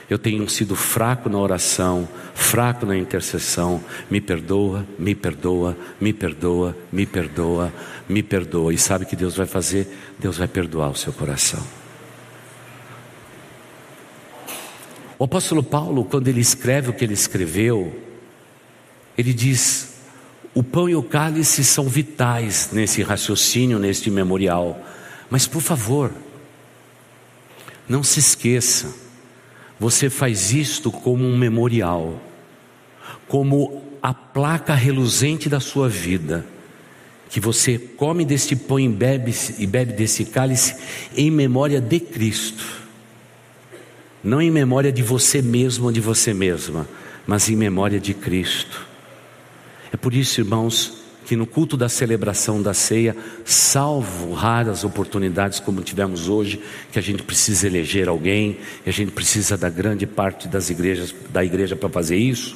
Eu 0.09 0.17
tenho 0.17 0.47
sido 0.49 0.73
fraco 0.73 1.29
na 1.29 1.37
oração, 1.37 2.07
fraco 2.33 2.85
na 2.85 2.97
intercessão. 2.97 3.83
Me 4.09 4.21
perdoa, 4.21 4.85
me 4.97 5.13
perdoa, 5.13 5.77
me 5.99 6.13
perdoa, 6.13 6.77
me 6.91 7.05
perdoa, 7.05 7.73
me 8.07 8.23
perdoa. 8.23 8.73
E 8.73 8.77
sabe 8.77 9.03
o 9.03 9.07
que 9.07 9.17
Deus 9.17 9.35
vai 9.35 9.45
fazer? 9.45 9.87
Deus 10.17 10.37
vai 10.37 10.47
perdoar 10.47 10.91
o 10.91 10.95
seu 10.95 11.11
coração. 11.11 11.61
O 15.19 15.25
apóstolo 15.25 15.61
Paulo, 15.63 16.05
quando 16.05 16.27
ele 16.27 16.39
escreve 16.39 16.89
o 16.89 16.93
que 16.93 17.03
ele 17.03 17.13
escreveu, 17.13 17.93
ele 19.17 19.33
diz: 19.33 19.95
o 20.53 20.63
pão 20.63 20.87
e 20.87 20.95
o 20.95 21.03
cálice 21.03 21.63
são 21.63 21.89
vitais 21.89 22.69
nesse 22.71 23.03
raciocínio, 23.03 23.77
neste 23.77 24.09
memorial. 24.09 24.79
Mas 25.29 25.45
por 25.45 25.61
favor, 25.61 26.13
não 27.89 28.03
se 28.03 28.19
esqueça, 28.19 29.06
você 29.79 30.09
faz 30.09 30.53
isto 30.53 30.91
como 30.91 31.25
um 31.25 31.37
memorial, 31.37 32.19
como 33.27 33.83
a 34.01 34.13
placa 34.13 34.73
reluzente 34.73 35.49
da 35.49 35.59
sua 35.59 35.87
vida, 35.89 36.45
que 37.29 37.39
você 37.39 37.77
come 37.77 38.23
deste 38.25 38.55
pão 38.55 38.79
e 38.79 38.87
bebe, 38.87 39.33
e 39.59 39.67
bebe 39.67 39.93
desse 39.93 40.25
cálice 40.25 40.75
em 41.15 41.29
memória 41.29 41.81
de 41.81 41.99
Cristo 41.99 42.87
não 44.27 44.41
em 44.41 44.51
memória 44.51 44.91
de 44.91 45.01
você 45.01 45.41
mesmo 45.41 45.85
ou 45.85 45.91
de 45.91 46.01
você 46.01 46.33
mesma, 46.33 46.87
mas 47.25 47.49
em 47.49 47.55
memória 47.55 47.97
de 47.97 48.13
Cristo. 48.13 48.85
É 49.91 49.95
por 49.95 50.13
isso, 50.13 50.41
irmãos, 50.41 50.97
que 51.27 51.35
no 51.35 51.45
culto 51.45 51.75
da 51.75 51.89
celebração 51.89 52.61
da 52.61 52.73
ceia, 52.73 53.13
salvo 53.43 54.31
raras 54.31 54.85
oportunidades 54.85 55.59
como 55.59 55.81
tivemos 55.81 56.29
hoje, 56.29 56.61
que 56.89 56.97
a 56.97 57.01
gente 57.01 57.21
precisa 57.21 57.67
eleger 57.67 58.07
alguém, 58.07 58.59
e 58.85 58.89
a 58.89 58.93
gente 58.93 59.11
precisa 59.11 59.57
da 59.57 59.69
grande 59.69 60.07
parte 60.07 60.47
das 60.47 60.69
igrejas, 60.69 61.13
da 61.29 61.43
igreja 61.43 61.75
para 61.75 61.89
fazer 61.89 62.15
isso, 62.15 62.55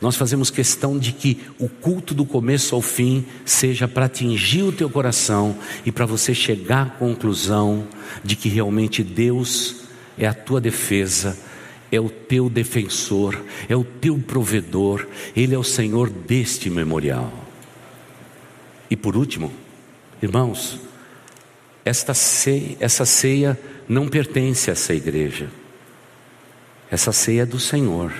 nós 0.00 0.14
fazemos 0.14 0.48
questão 0.48 0.96
de 0.96 1.10
que 1.10 1.40
o 1.58 1.68
culto 1.68 2.14
do 2.14 2.24
começo 2.24 2.76
ao 2.76 2.80
fim 2.80 3.26
seja 3.44 3.88
para 3.88 4.06
atingir 4.06 4.62
o 4.62 4.70
teu 4.70 4.88
coração 4.88 5.56
e 5.84 5.90
para 5.90 6.06
você 6.06 6.32
chegar 6.32 6.86
à 6.86 6.90
conclusão 6.90 7.84
de 8.22 8.36
que 8.36 8.48
realmente 8.48 9.02
Deus 9.02 9.82
é 10.16 10.28
a 10.28 10.34
tua 10.34 10.60
defesa, 10.60 11.36
é 11.90 11.98
o 11.98 12.08
teu 12.08 12.48
defensor, 12.48 13.42
é 13.68 13.74
o 13.74 13.82
teu 13.82 14.16
provedor, 14.18 15.04
Ele 15.34 15.52
é 15.52 15.58
o 15.58 15.64
Senhor 15.64 16.08
deste 16.08 16.70
memorial. 16.70 17.43
E 18.90 18.96
por 18.96 19.16
último, 19.16 19.52
irmãos, 20.22 20.80
esta 21.84 22.14
ceia, 22.14 22.76
essa 22.80 23.04
ceia 23.04 23.58
não 23.88 24.08
pertence 24.08 24.70
a 24.70 24.72
essa 24.72 24.94
igreja, 24.94 25.50
essa 26.90 27.12
ceia 27.12 27.42
é 27.42 27.46
do 27.46 27.58
Senhor. 27.58 28.12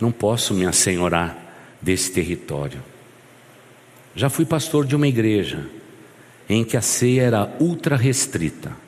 Não 0.00 0.10
posso 0.10 0.52
me 0.52 0.66
assenhorar 0.66 1.36
desse 1.80 2.10
território. 2.10 2.82
Já 4.14 4.28
fui 4.28 4.44
pastor 4.44 4.84
de 4.86 4.96
uma 4.96 5.06
igreja 5.06 5.66
em 6.48 6.64
que 6.64 6.76
a 6.76 6.82
ceia 6.82 7.22
era 7.22 7.56
ultra 7.60 7.96
restrita 7.96 8.84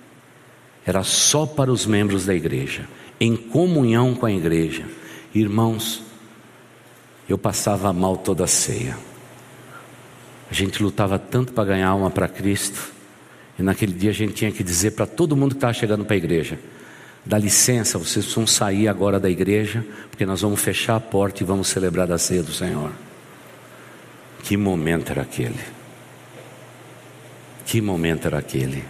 era 0.87 1.03
só 1.03 1.45
para 1.45 1.73
os 1.73 1.85
membros 1.85 2.25
da 2.25 2.35
igreja, 2.35 2.89
em 3.19 3.35
comunhão 3.35 4.15
com 4.15 4.25
a 4.25 4.31
igreja. 4.31 4.85
Irmãos, 5.35 6.01
eu 7.29 7.37
passava 7.37 7.93
mal 7.93 8.17
toda 8.17 8.45
a 8.45 8.47
ceia. 8.47 8.97
A 10.51 10.55
gente 10.55 10.83
lutava 10.83 11.19
tanto 11.19 11.53
para 11.53 11.65
ganhar 11.65 11.89
alma 11.89 12.11
para 12.11 12.29
Cristo, 12.29 12.93
e 13.59 13.63
naquele 13.63 13.93
dia 13.93 14.11
a 14.11 14.15
gente 14.15 14.35
tinha 14.35 14.53
que 14.53 14.63
dizer 14.63 14.93
para 14.93 15.07
todo 15.07 15.37
mundo 15.37 15.51
que 15.51 15.57
estava 15.57 15.73
chegando 15.73 16.05
para 16.05 16.15
a 16.15 16.17
igreja: 16.17 16.59
dá 17.25 17.39
licença, 17.39 17.99
vocês 17.99 18.33
vão 18.33 18.47
sair 18.47 18.89
agora 18.89 19.19
da 19.19 19.29
igreja, 19.29 19.85
porque 20.11 20.25
nós 20.25 20.43
vamos 20.43 20.61
fechar 20.61 20.97
a 20.97 21.01
porta 21.01 21.43
e 21.43 21.47
vamos 21.47 21.69
celebrar 21.69 22.11
a 22.13 22.19
ceia 22.19 22.43
do 22.43 22.53
Senhor. 22.53 22.93
Que 24.43 24.57
momento 24.57 25.11
era 25.11 25.23
aquele? 25.23 25.59
Que 27.65 27.81
momento 27.81 28.27
era 28.27 28.39
aquele? 28.39 28.85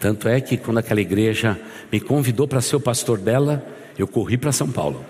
Tanto 0.00 0.28
é 0.28 0.40
que 0.40 0.56
quando 0.56 0.78
aquela 0.78 1.00
igreja 1.00 1.60
me 1.92 2.00
convidou 2.00 2.48
para 2.48 2.60
ser 2.60 2.76
o 2.76 2.80
pastor 2.80 3.18
dela, 3.18 3.64
eu 3.98 4.08
corri 4.08 4.38
para 4.38 4.50
São 4.50 4.70
Paulo. 4.70 5.04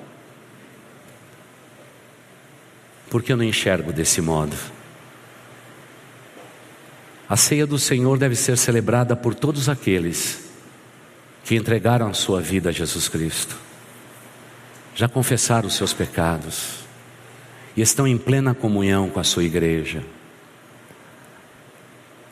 Porque 3.13 3.31
eu 3.31 3.37
não 3.37 3.45
enxergo 3.45 3.93
desse 3.93 4.23
modo. 4.23 4.57
A 7.29 7.37
ceia 7.37 7.67
do 7.67 7.79
Senhor 7.79 8.17
deve 8.17 8.35
ser 8.35 8.57
celebrada 8.57 9.15
por 9.15 9.35
todos 9.35 9.69
aqueles 9.69 10.49
que 11.45 11.55
entregaram 11.55 12.09
a 12.09 12.15
sua 12.15 12.41
vida 12.41 12.71
a 12.71 12.73
Jesus 12.73 13.09
Cristo, 13.09 13.55
já 14.95 15.11
confessaram 15.11 15.69
os 15.69 15.75
seus 15.75 15.93
pecados 15.93 16.87
e 17.77 17.83
estão 17.83 18.07
em 18.07 18.17
plena 18.17 18.55
comunhão 18.55 19.11
com 19.11 19.21
a 19.21 19.25
sua 19.25 19.45
igreja. 19.45 20.03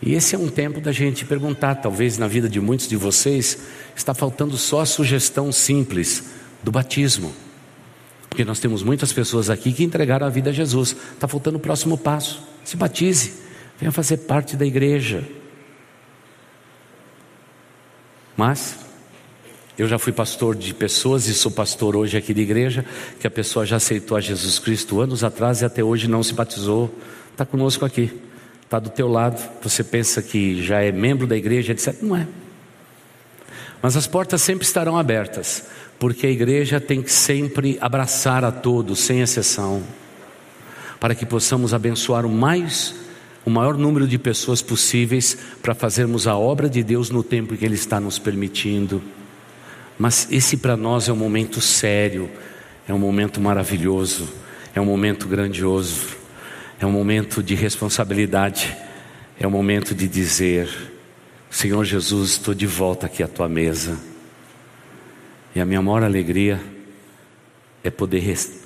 E 0.01 0.15
esse 0.15 0.35
é 0.35 0.39
um 0.39 0.49
tempo 0.49 0.81
da 0.81 0.93
gente 0.93 1.27
perguntar, 1.27 1.75
talvez 1.75 2.17
na 2.17 2.27
vida 2.27 2.49
de 2.49 2.59
muitos 2.59 2.89
de 2.89 2.97
vocês 2.97 3.67
está 3.95 4.15
faltando 4.15 4.57
só 4.57 4.81
a 4.81 4.87
sugestão 4.87 5.53
simples 5.53 6.25
do 6.63 6.73
batismo. 6.73 7.35
Porque 8.31 8.45
nós 8.45 8.61
temos 8.61 8.83
muitas 8.83 9.13
pessoas 9.13 9.51
aqui 9.51 9.73
que 9.73 9.85
entregaram 9.85 10.27
a 10.27 10.31
vida 10.31 10.51
a 10.51 10.53
Jesus. 10.53 10.97
Está 11.13 11.29
faltando 11.29 11.59
o 11.59 11.61
próximo 11.61 11.99
passo. 11.99 12.41
Se 12.65 12.77
batize, 12.77 13.35
venha 13.79 13.93
fazer 13.93 14.19
parte 14.19 14.57
da 14.57 14.65
igreja. 14.65 15.25
Mas 18.37 18.79
eu 19.77 19.89
já 19.89 19.99
fui 19.99 20.13
pastor 20.13 20.55
de 20.55 20.73
pessoas 20.73 21.27
e 21.27 21.35
sou 21.35 21.51
pastor 21.51 21.97
hoje 21.97 22.17
aqui 22.17 22.33
de 22.33 22.41
igreja, 22.41 22.85
que 23.19 23.27
a 23.27 23.31
pessoa 23.31 23.67
já 23.67 23.77
aceitou 23.77 24.17
a 24.17 24.21
Jesus 24.21 24.59
Cristo 24.59 25.01
anos 25.01 25.25
atrás 25.25 25.61
e 25.61 25.65
até 25.65 25.83
hoje 25.83 26.09
não 26.09 26.23
se 26.23 26.33
batizou, 26.33 26.95
está 27.33 27.45
conosco 27.45 27.85
aqui, 27.85 28.13
está 28.63 28.79
do 28.79 28.91
teu 28.91 29.09
lado. 29.09 29.43
Você 29.63 29.83
pensa 29.83 30.23
que 30.23 30.63
já 30.63 30.83
é 30.83 30.93
membro 30.93 31.27
da 31.27 31.37
igreja, 31.37 31.73
etc. 31.73 31.97
Não 32.03 32.15
é. 32.15 32.27
Mas 33.83 33.97
as 33.97 34.07
portas 34.07 34.43
sempre 34.43 34.67
estarão 34.67 34.99
abertas, 34.99 35.65
porque 36.01 36.27
a 36.27 36.31
igreja 36.31 36.81
tem 36.81 37.01
que 37.01 37.13
sempre 37.13 37.79
abraçar 37.81 38.45
a 38.45 38.51
todos, 38.51 38.99
sem 38.99 39.21
exceção, 39.21 39.85
para 40.99 41.15
que 41.15 41.25
possamos 41.25 41.73
abençoar 41.73 42.27
o 42.27 42.31
mais 42.31 42.99
o 43.45 43.51
maior 43.51 43.77
número 43.77 44.07
de 44.07 44.19
pessoas 44.19 44.61
possíveis 44.61 45.37
para 45.63 45.75
fazermos 45.75 46.27
a 46.27 46.37
obra 46.37 46.69
de 46.69 46.83
Deus 46.83 47.11
no 47.11 47.23
tempo 47.23 47.57
que 47.57 47.65
Ele 47.65 47.75
está 47.75 47.99
nos 47.99 48.19
permitindo. 48.19 49.03
Mas 49.99 50.29
esse 50.31 50.57
para 50.57 50.77
nós 50.77 51.09
é 51.09 51.13
um 51.13 51.17
momento 51.17 51.61
sério, 51.61 52.31
é 52.87 52.93
um 52.93 52.99
momento 52.99 53.41
maravilhoso, 53.41 54.29
é 54.75 54.81
um 54.81 54.85
momento 54.85 55.27
grandioso, 55.27 56.17
é 56.79 56.87
um 56.87 56.93
momento 56.93 57.43
de 57.43 57.55
responsabilidade, 57.55 58.77
é 59.39 59.47
um 59.47 59.51
momento 59.51 59.95
de 59.95 60.07
dizer: 60.07 60.69
Senhor 61.51 61.85
Jesus, 61.85 62.33
estou 62.33 62.55
de 62.55 62.67
volta 62.67 63.07
aqui 63.07 63.23
à 63.23 63.29
tua 63.29 63.49
mesa. 63.49 64.10
E 65.55 65.61
a 65.61 65.65
minha 65.65 65.83
maior 65.83 66.03
alegria 66.03 66.61
é 67.83 67.91
poder 67.91 68.23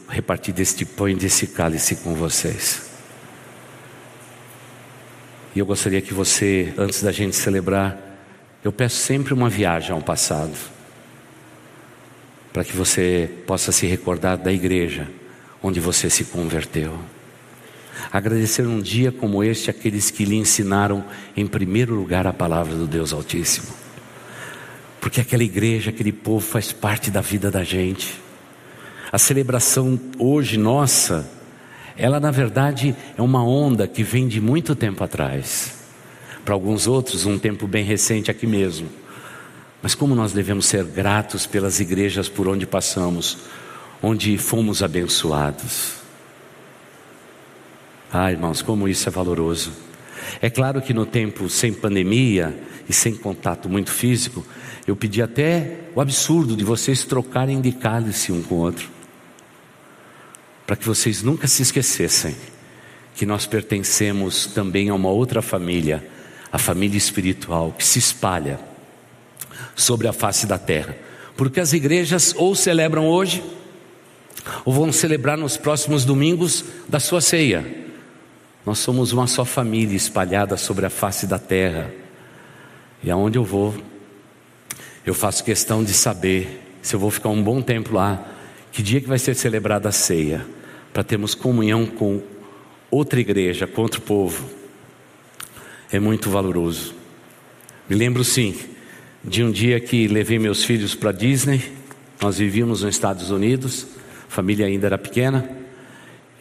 repartir 0.09 0.53
deste 0.53 0.85
pão 0.85 1.09
e 1.09 1.15
desse 1.15 1.47
cálice 1.47 1.97
com 1.97 2.15
vocês. 2.15 2.91
E 5.55 5.59
eu 5.59 5.67
gostaria 5.67 6.03
que 6.03 6.13
você, 6.13 6.75
antes 6.77 7.03
da 7.03 7.13
gente 7.13 7.37
celebrar, 7.37 7.97
eu 8.65 8.73
peço 8.73 8.97
sempre 8.97 9.33
uma 9.33 9.49
viagem 9.49 9.93
ao 9.93 10.03
passado 10.03 10.53
para 12.53 12.65
que 12.65 12.77
você 12.77 13.31
possa 13.47 13.73
se 13.73 13.87
recordar 13.87 14.39
da 14.39 14.53
igreja 14.53 15.09
onde 15.63 15.81
você 15.81 16.11
se 16.11 16.25
converteu. 16.25 16.99
Agradecer 18.13 18.67
um 18.67 18.81
dia 18.81 19.11
como 19.11 19.43
este 19.43 19.71
aqueles 19.71 20.11
que 20.11 20.25
lhe 20.25 20.37
ensinaram 20.37 21.05
em 21.37 21.47
primeiro 21.47 21.95
lugar 21.95 22.27
a 22.27 22.33
palavra 22.33 22.75
do 22.75 22.87
Deus 22.87 23.13
Altíssimo. 23.13 23.84
Porque 25.05 25.21
aquela 25.21 25.45
igreja, 25.45 25.91
aquele 25.91 26.13
povo 26.13 26.41
faz 26.41 26.73
parte 26.73 27.11
da 27.11 27.21
vida 27.21 27.51
da 27.51 27.63
gente. 27.63 28.19
A 29.13 29.19
celebração 29.19 30.01
hoje 30.19 30.57
nossa, 30.57 31.31
ela 31.95 32.19
na 32.19 32.31
verdade 32.31 32.97
é 33.15 33.21
uma 33.21 33.47
onda 33.47 33.87
que 33.87 34.03
vem 34.03 34.27
de 34.27 34.41
muito 34.41 34.75
tempo 34.75 35.05
atrás. 35.05 35.75
Para 36.43 36.55
alguns 36.55 36.87
outros, 36.87 37.27
um 37.27 37.39
tempo 37.39 37.67
bem 37.67 37.85
recente 37.85 38.31
aqui 38.31 38.47
mesmo. 38.47 38.89
Mas 39.83 39.95
como 39.95 40.15
nós 40.15 40.33
devemos 40.33 40.65
ser 40.65 40.85
gratos 40.85 41.45
pelas 41.45 41.81
igrejas 41.81 42.27
por 42.27 42.49
onde 42.49 42.67
passamos, 42.67 43.37
onde 44.03 44.39
fomos 44.39 44.83
abençoados. 44.83 45.97
Ah, 48.11 48.33
irmãos, 48.33 48.63
como 48.63 48.89
isso 48.89 49.07
é 49.07 49.13
valoroso. 49.13 49.71
É 50.41 50.51
claro 50.51 50.81
que 50.81 50.95
no 50.95 51.07
tempo 51.07 51.49
sem 51.49 51.73
pandemia 51.73 52.57
e 52.89 52.93
sem 52.93 53.15
contato 53.15 53.69
muito 53.69 53.91
físico, 53.91 54.45
eu 54.87 54.95
pedi 54.95 55.23
até 55.23 55.79
o 55.95 56.01
absurdo 56.01 56.57
de 56.57 56.65
vocês 56.65 57.05
trocarem 57.05 57.61
de 57.61 57.73
cálice 57.73 58.33
um 58.33 58.43
com 58.43 58.57
o 58.57 58.59
outro, 58.59 58.89
para 60.67 60.77
que 60.77 60.87
vocês 60.87 61.23
nunca 61.23 61.47
se 61.47 61.63
esquecessem 61.63 62.35
que 63.15 63.25
nós 63.25 63.47
pertencemos 63.47 64.47
também 64.47 64.89
a 64.89 64.95
uma 64.95 65.09
outra 65.09 65.41
família, 65.41 66.05
a 66.51 66.59
família 66.59 66.99
espiritual 66.99 67.73
que 67.73 67.85
se 67.85 67.99
espalha 67.99 68.59
sobre 69.75 70.09
a 70.09 70.13
face 70.13 70.47
da 70.47 70.59
terra. 70.59 70.97
Porque 71.37 71.61
as 71.61 71.73
igrejas 71.73 72.35
ou 72.37 72.55
celebram 72.55 73.07
hoje, 73.07 73.43
ou 74.65 74.73
vão 74.73 74.93
celebrar 74.93 75.39
nos 75.39 75.57
próximos 75.57 76.05
domingos 76.05 76.65
da 76.89 77.01
sua 77.01 77.21
ceia. 77.21 77.65
Nós 78.65 78.79
somos 78.79 79.13
uma 79.13 79.27
só 79.27 79.45
família 79.45 79.97
espalhada 79.97 80.57
sobre 80.57 80.87
a 80.87 80.91
face 80.91 81.27
da 81.27 81.39
terra. 81.39 81.93
E 83.03 83.11
aonde 83.11 83.37
eu 83.37 83.45
vou, 83.45 83.75
eu 85.05 85.13
faço 85.13 85.45
questão 85.45 85.85
de 85.85 85.93
saber 85.93 86.63
se 86.81 86.95
eu 86.95 87.01
vou 87.01 87.11
ficar 87.11 87.29
um 87.29 87.43
bom 87.43 87.61
tempo 87.61 87.95
lá, 87.95 88.27
que 88.73 88.83
dia 88.83 89.01
que 89.01 89.09
vai 89.09 89.19
ser 89.19 89.35
celebrada 89.35 89.89
a 89.89 89.93
ceia, 89.93 90.47
para 90.93 91.05
termos 91.05 91.35
comunhão 91.35 91.87
com 91.87 92.23
outra 92.91 93.21
igreja, 93.21 93.67
com 93.67 93.83
outro 93.83 94.01
povo. 94.01 94.49
É 95.93 95.99
muito 95.99 96.31
valoroso. 96.31 96.95
Me 97.89 97.95
lembro 97.95 98.25
sim 98.25 98.59
de 99.23 99.43
um 99.43 99.51
dia 99.51 99.79
que 99.79 100.09
levei 100.09 100.39
meus 100.39 100.65
filhos 100.65 100.95
para 100.95 101.13
Disney. 101.13 101.73
Nós 102.21 102.39
vivíamos 102.39 102.83
nos 102.83 102.95
Estados 102.95 103.31
Unidos, 103.31 103.87
a 104.27 104.31
família 104.31 104.67
ainda 104.67 104.87
era 104.87 104.99
pequena, 104.99 105.49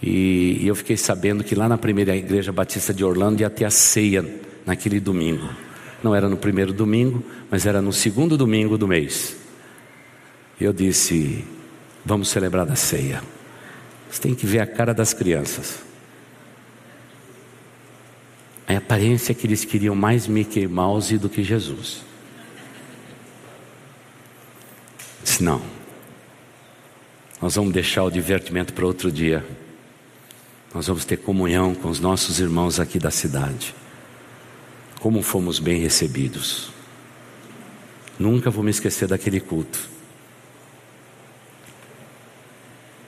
e, 0.05 0.67
eu 0.67 0.75
fiquei 0.75 0.97
sabendo 0.97 1.45
que 1.45 1.55
lá 1.55 1.69
na 1.69 1.77
primeira 1.77 2.13
igreja 2.13 2.51
batista 2.51 2.93
de 2.93 3.05
Orlando 3.05 3.39
ia 3.39 3.49
ter 3.49 3.63
a 3.63 3.69
ceia 3.69 4.25
naquele 4.65 4.99
domingo. 4.99 5.49
Não 6.03 6.13
era 6.13 6.27
no 6.27 6.35
primeiro 6.35 6.73
domingo, 6.73 7.23
mas 7.49 7.65
era 7.65 7.81
no 7.81 7.93
segundo 7.93 8.37
domingo 8.37 8.77
do 8.77 8.85
mês. 8.85 9.37
Eu 10.59 10.73
disse: 10.73 11.45
Vamos 12.03 12.27
celebrar 12.27 12.69
a 12.69 12.75
ceia. 12.75 13.23
Você 14.11 14.21
tem 14.21 14.35
que 14.35 14.45
ver 14.45 14.59
a 14.59 14.67
cara 14.67 14.93
das 14.93 15.13
crianças. 15.13 15.79
A 18.67 18.75
aparência 18.75 19.31
é 19.31 19.35
que 19.35 19.47
eles 19.47 19.63
queriam 19.63 19.95
mais 19.95 20.27
Mickey 20.27 20.67
Mouse 20.67 21.17
do 21.17 21.29
que 21.29 21.43
Jesus. 21.43 22.01
Disse: 25.23 25.41
Não, 25.41 25.61
nós 27.41 27.55
vamos 27.55 27.71
deixar 27.71 28.03
o 28.03 28.11
divertimento 28.11 28.73
para 28.73 28.85
outro 28.85 29.09
dia. 29.09 29.45
Nós 30.73 30.87
vamos 30.87 31.05
ter 31.05 31.17
comunhão 31.17 31.75
com 31.75 31.89
os 31.89 31.99
nossos 31.99 32.39
irmãos 32.39 32.79
aqui 32.79 32.97
da 32.97 33.11
cidade. 33.11 33.75
Como 34.99 35.21
fomos 35.21 35.59
bem 35.59 35.79
recebidos. 35.79 36.71
Nunca 38.17 38.49
vou 38.49 38.63
me 38.63 38.71
esquecer 38.71 39.07
daquele 39.07 39.39
culto. 39.39 39.89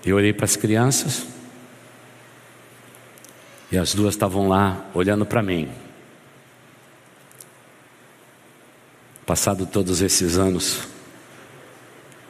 Eu 0.05 0.17
olhei 0.17 0.33
para 0.33 0.45
as 0.45 0.55
crianças 0.55 1.25
e 3.71 3.77
as 3.77 3.95
duas 3.95 4.13
estavam 4.13 4.47
lá 4.47 4.85
olhando 4.93 5.25
para 5.25 5.41
mim. 5.41 5.69
Passado 9.25 9.65
todos 9.65 10.01
esses 10.01 10.37
anos, 10.37 10.87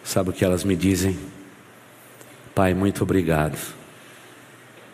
Sabe 0.05 0.29
o 0.29 0.33
que 0.33 0.45
elas 0.45 0.63
me 0.63 0.75
dizem? 0.75 1.17
Pai, 2.53 2.75
muito 2.75 3.01
obrigado, 3.01 3.57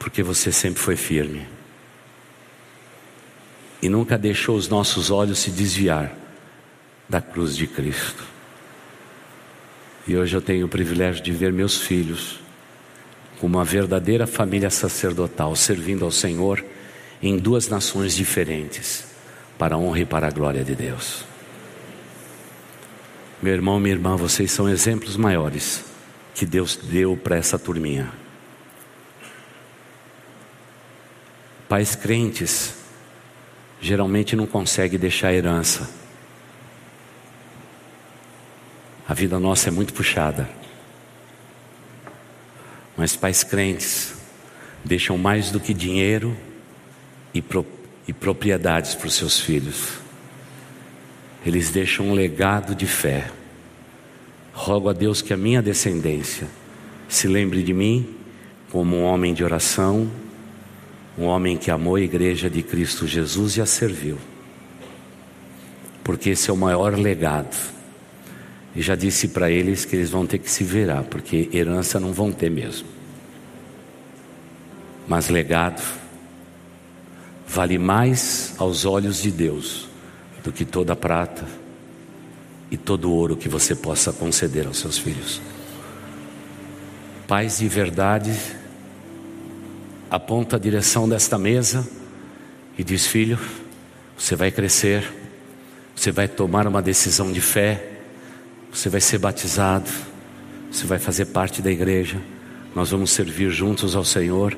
porque 0.02 0.24
você 0.24 0.52
sempre 0.52 0.82
foi 0.82 0.96
firme 0.96 1.48
e 3.84 3.88
nunca 3.88 4.18
deixou 4.18 4.56
os 4.56 4.68
nossos 4.68 5.12
olhos 5.12 5.38
se 5.38 5.52
desviar 5.52 6.12
da 7.08 7.22
cruz 7.22 7.56
de 7.56 7.68
Cristo. 7.68 8.24
E 10.08 10.18
hoje 10.18 10.36
eu 10.36 10.42
tenho 10.42 10.66
o 10.66 10.70
privilégio 10.70 11.24
de 11.24 11.32
ver 11.32 11.54
meus 11.54 11.82
filhos 11.82 12.40
como 13.40 13.60
uma 13.60 13.64
verdadeira 13.64 14.26
família 14.26 14.72
sacerdotal, 14.72 15.56
servindo 15.56 16.04
ao 16.04 16.12
Senhor 16.12 16.66
em 17.22 17.38
duas 17.38 17.68
nações 17.68 18.16
diferentes, 18.16 19.06
para 19.56 19.76
a 19.76 19.78
honra 19.78 20.00
e 20.00 20.06
para 20.06 20.28
a 20.28 20.32
glória 20.32 20.64
de 20.64 20.74
Deus. 20.74 21.24
Meu 23.40 23.54
irmão, 23.54 23.80
minha 23.80 23.94
irmã, 23.94 24.16
vocês 24.16 24.52
são 24.52 24.68
exemplos 24.68 25.16
maiores 25.16 25.84
que 26.34 26.46
Deus 26.46 26.76
deu 26.76 27.16
para 27.16 27.36
essa 27.36 27.60
turminha. 27.60 28.21
Pais 31.72 31.96
crentes 31.96 32.74
geralmente 33.80 34.36
não 34.36 34.46
conseguem 34.46 35.00
deixar 35.00 35.34
herança. 35.34 35.90
A 39.08 39.14
vida 39.14 39.40
nossa 39.40 39.70
é 39.70 39.72
muito 39.72 39.94
puxada. 39.94 40.50
Mas 42.98 43.16
pais 43.16 43.46
crentes 43.46 44.16
deixam 44.84 45.18
mais 45.18 45.50
do 45.50 45.62
que 45.62 45.74
dinheiro 45.74 46.36
e, 47.34 47.42
pro, 47.42 47.66
e 48.06 48.12
propriedades 48.12 48.94
para 48.94 49.08
os 49.08 49.14
seus 49.14 49.40
filhos 49.40 50.02
eles 51.46 51.70
deixam 51.70 52.10
um 52.10 52.14
legado 52.14 52.76
de 52.76 52.86
fé. 52.86 53.32
Rogo 54.52 54.90
a 54.90 54.94
Deus 54.94 55.22
que 55.22 55.34
a 55.34 55.38
minha 55.38 55.62
descendência 55.62 56.50
se 57.08 57.30
lembre 57.30 57.64
de 57.64 57.74
mim 57.74 58.14
como 58.70 58.98
um 58.98 59.04
homem 59.04 59.34
de 59.34 59.42
oração, 59.42 60.12
um 61.18 61.26
homem 61.26 61.58
que 61.58 61.70
amou 61.70 61.96
a 61.96 62.02
igreja 62.02 62.50
de 62.50 62.64
Cristo 62.64 63.06
Jesus 63.06 63.58
e 63.58 63.62
a 63.62 63.66
serviu. 63.66 64.18
Porque 66.04 66.32
esse 66.32 66.50
é 66.50 66.54
o 66.54 66.58
maior 66.58 66.98
legado. 66.98 67.56
E 68.76 68.82
já 68.82 68.96
disse 68.96 69.28
para 69.28 69.52
eles 69.52 69.86
que 69.86 69.96
eles 69.96 70.10
vão 70.10 70.26
ter 70.26 70.38
que 70.38 70.50
se 70.50 70.64
virar, 70.64 71.04
porque 71.04 71.50
herança 71.54 72.00
não 72.00 72.14
vão 72.14 72.32
ter 72.32 72.50
mesmo. 72.50 72.88
Mas 75.08 75.30
legado 75.30 75.82
vale 77.46 77.78
mais 77.78 78.56
aos 78.58 78.86
olhos 78.86 79.22
de 79.22 79.30
Deus 79.30 79.90
do 80.42 80.52
que 80.52 80.64
toda 80.64 80.96
prata, 80.96 81.46
e 82.72 82.78
todo 82.78 83.12
ouro 83.12 83.36
que 83.36 83.50
você 83.50 83.76
possa 83.76 84.14
conceder 84.14 84.66
aos 84.66 84.80
seus 84.80 84.98
filhos. 84.98 85.42
Paz 87.28 87.60
e 87.60 87.68
verdade, 87.68 88.34
aponta 90.12 90.58
a 90.58 90.60
direção 90.60 91.08
desta 91.08 91.38
mesa 91.40 91.88
e 92.78 92.84
diz: 92.84 93.08
Filho, 93.08 93.40
você 94.18 94.36
vai 94.36 94.52
crescer, 94.52 95.10
você 95.96 96.12
vai 96.12 96.28
tomar 96.28 96.68
uma 96.68 96.82
decisão 96.82 97.32
de 97.32 97.40
fé, 97.40 97.94
você 98.70 98.90
vai 98.90 99.00
ser 99.00 99.20
batizado, 99.20 99.90
você 100.70 100.86
vai 100.86 101.00
fazer 101.00 101.28
parte 101.28 101.62
da 101.62 101.72
igreja, 101.72 102.22
nós 102.76 102.92
vamos 102.92 103.12
servir 103.12 103.50
juntos 103.52 103.96
ao 103.96 104.04
Senhor 104.04 104.58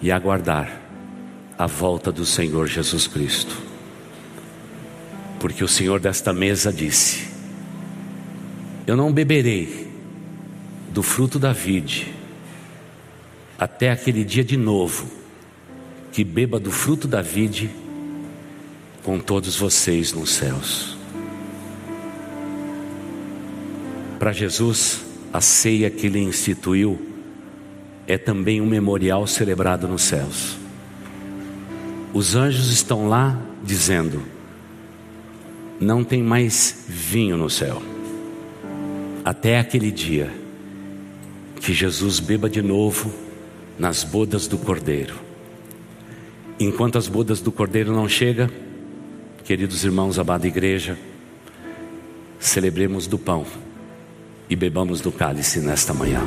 e 0.00 0.12
aguardar 0.12 0.80
a 1.58 1.66
volta 1.66 2.12
do 2.12 2.24
Senhor 2.24 2.68
Jesus 2.68 3.08
Cristo. 3.08 3.56
Porque 5.40 5.64
o 5.64 5.68
Senhor 5.68 5.98
desta 5.98 6.32
mesa 6.32 6.72
disse: 6.72 7.26
Eu 8.86 8.96
não 8.96 9.12
beberei 9.12 9.90
do 10.92 11.02
fruto 11.02 11.40
da 11.40 11.52
vide 11.52 12.21
até 13.62 13.92
aquele 13.92 14.24
dia 14.24 14.42
de 14.42 14.56
novo 14.56 15.06
que 16.10 16.24
beba 16.24 16.58
do 16.58 16.72
fruto 16.72 17.06
da 17.06 17.22
vide 17.22 17.70
com 19.04 19.20
todos 19.20 19.54
vocês 19.54 20.12
nos 20.12 20.30
céus. 20.30 20.98
Para 24.18 24.32
Jesus, 24.32 25.04
a 25.32 25.40
ceia 25.40 25.88
que 25.90 26.08
ele 26.08 26.18
instituiu 26.18 27.00
é 28.04 28.18
também 28.18 28.60
um 28.60 28.66
memorial 28.66 29.28
celebrado 29.28 29.86
nos 29.86 30.02
céus. 30.02 30.58
Os 32.12 32.34
anjos 32.34 32.66
estão 32.72 33.08
lá 33.08 33.40
dizendo: 33.62 34.24
não 35.78 36.02
tem 36.02 36.20
mais 36.20 36.84
vinho 36.88 37.36
no 37.36 37.48
céu, 37.48 37.80
até 39.24 39.60
aquele 39.60 39.92
dia 39.92 40.32
que 41.60 41.72
Jesus 41.72 42.18
beba 42.18 42.50
de 42.50 42.60
novo 42.60 43.21
nas 43.82 44.04
bodas 44.04 44.46
do 44.46 44.56
Cordeiro. 44.56 45.16
Enquanto 46.60 46.98
as 46.98 47.08
bodas 47.08 47.40
do 47.40 47.50
Cordeiro 47.50 47.92
não 47.92 48.08
chegam, 48.08 48.48
queridos 49.42 49.82
irmãos, 49.82 50.20
amada 50.20 50.46
igreja, 50.46 50.96
celebremos 52.38 53.08
do 53.08 53.18
pão 53.18 53.44
e 54.48 54.54
bebamos 54.54 55.00
do 55.00 55.10
cálice 55.10 55.58
nesta 55.58 55.92
manhã. 55.92 56.20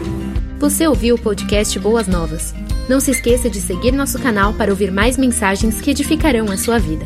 Você 0.59 0.85
ouviu 0.85 1.15
o 1.15 1.17
podcast 1.17 1.79
Boas 1.79 2.09
Novas? 2.09 2.53
Não 2.89 2.99
se 2.99 3.11
esqueça 3.11 3.49
de 3.49 3.61
seguir 3.61 3.93
nosso 3.93 4.19
canal 4.19 4.53
para 4.53 4.71
ouvir 4.71 4.91
mais 4.91 5.17
mensagens 5.17 5.79
que 5.79 5.91
edificarão 5.91 6.51
a 6.51 6.57
sua 6.57 6.77
vida. 6.77 7.05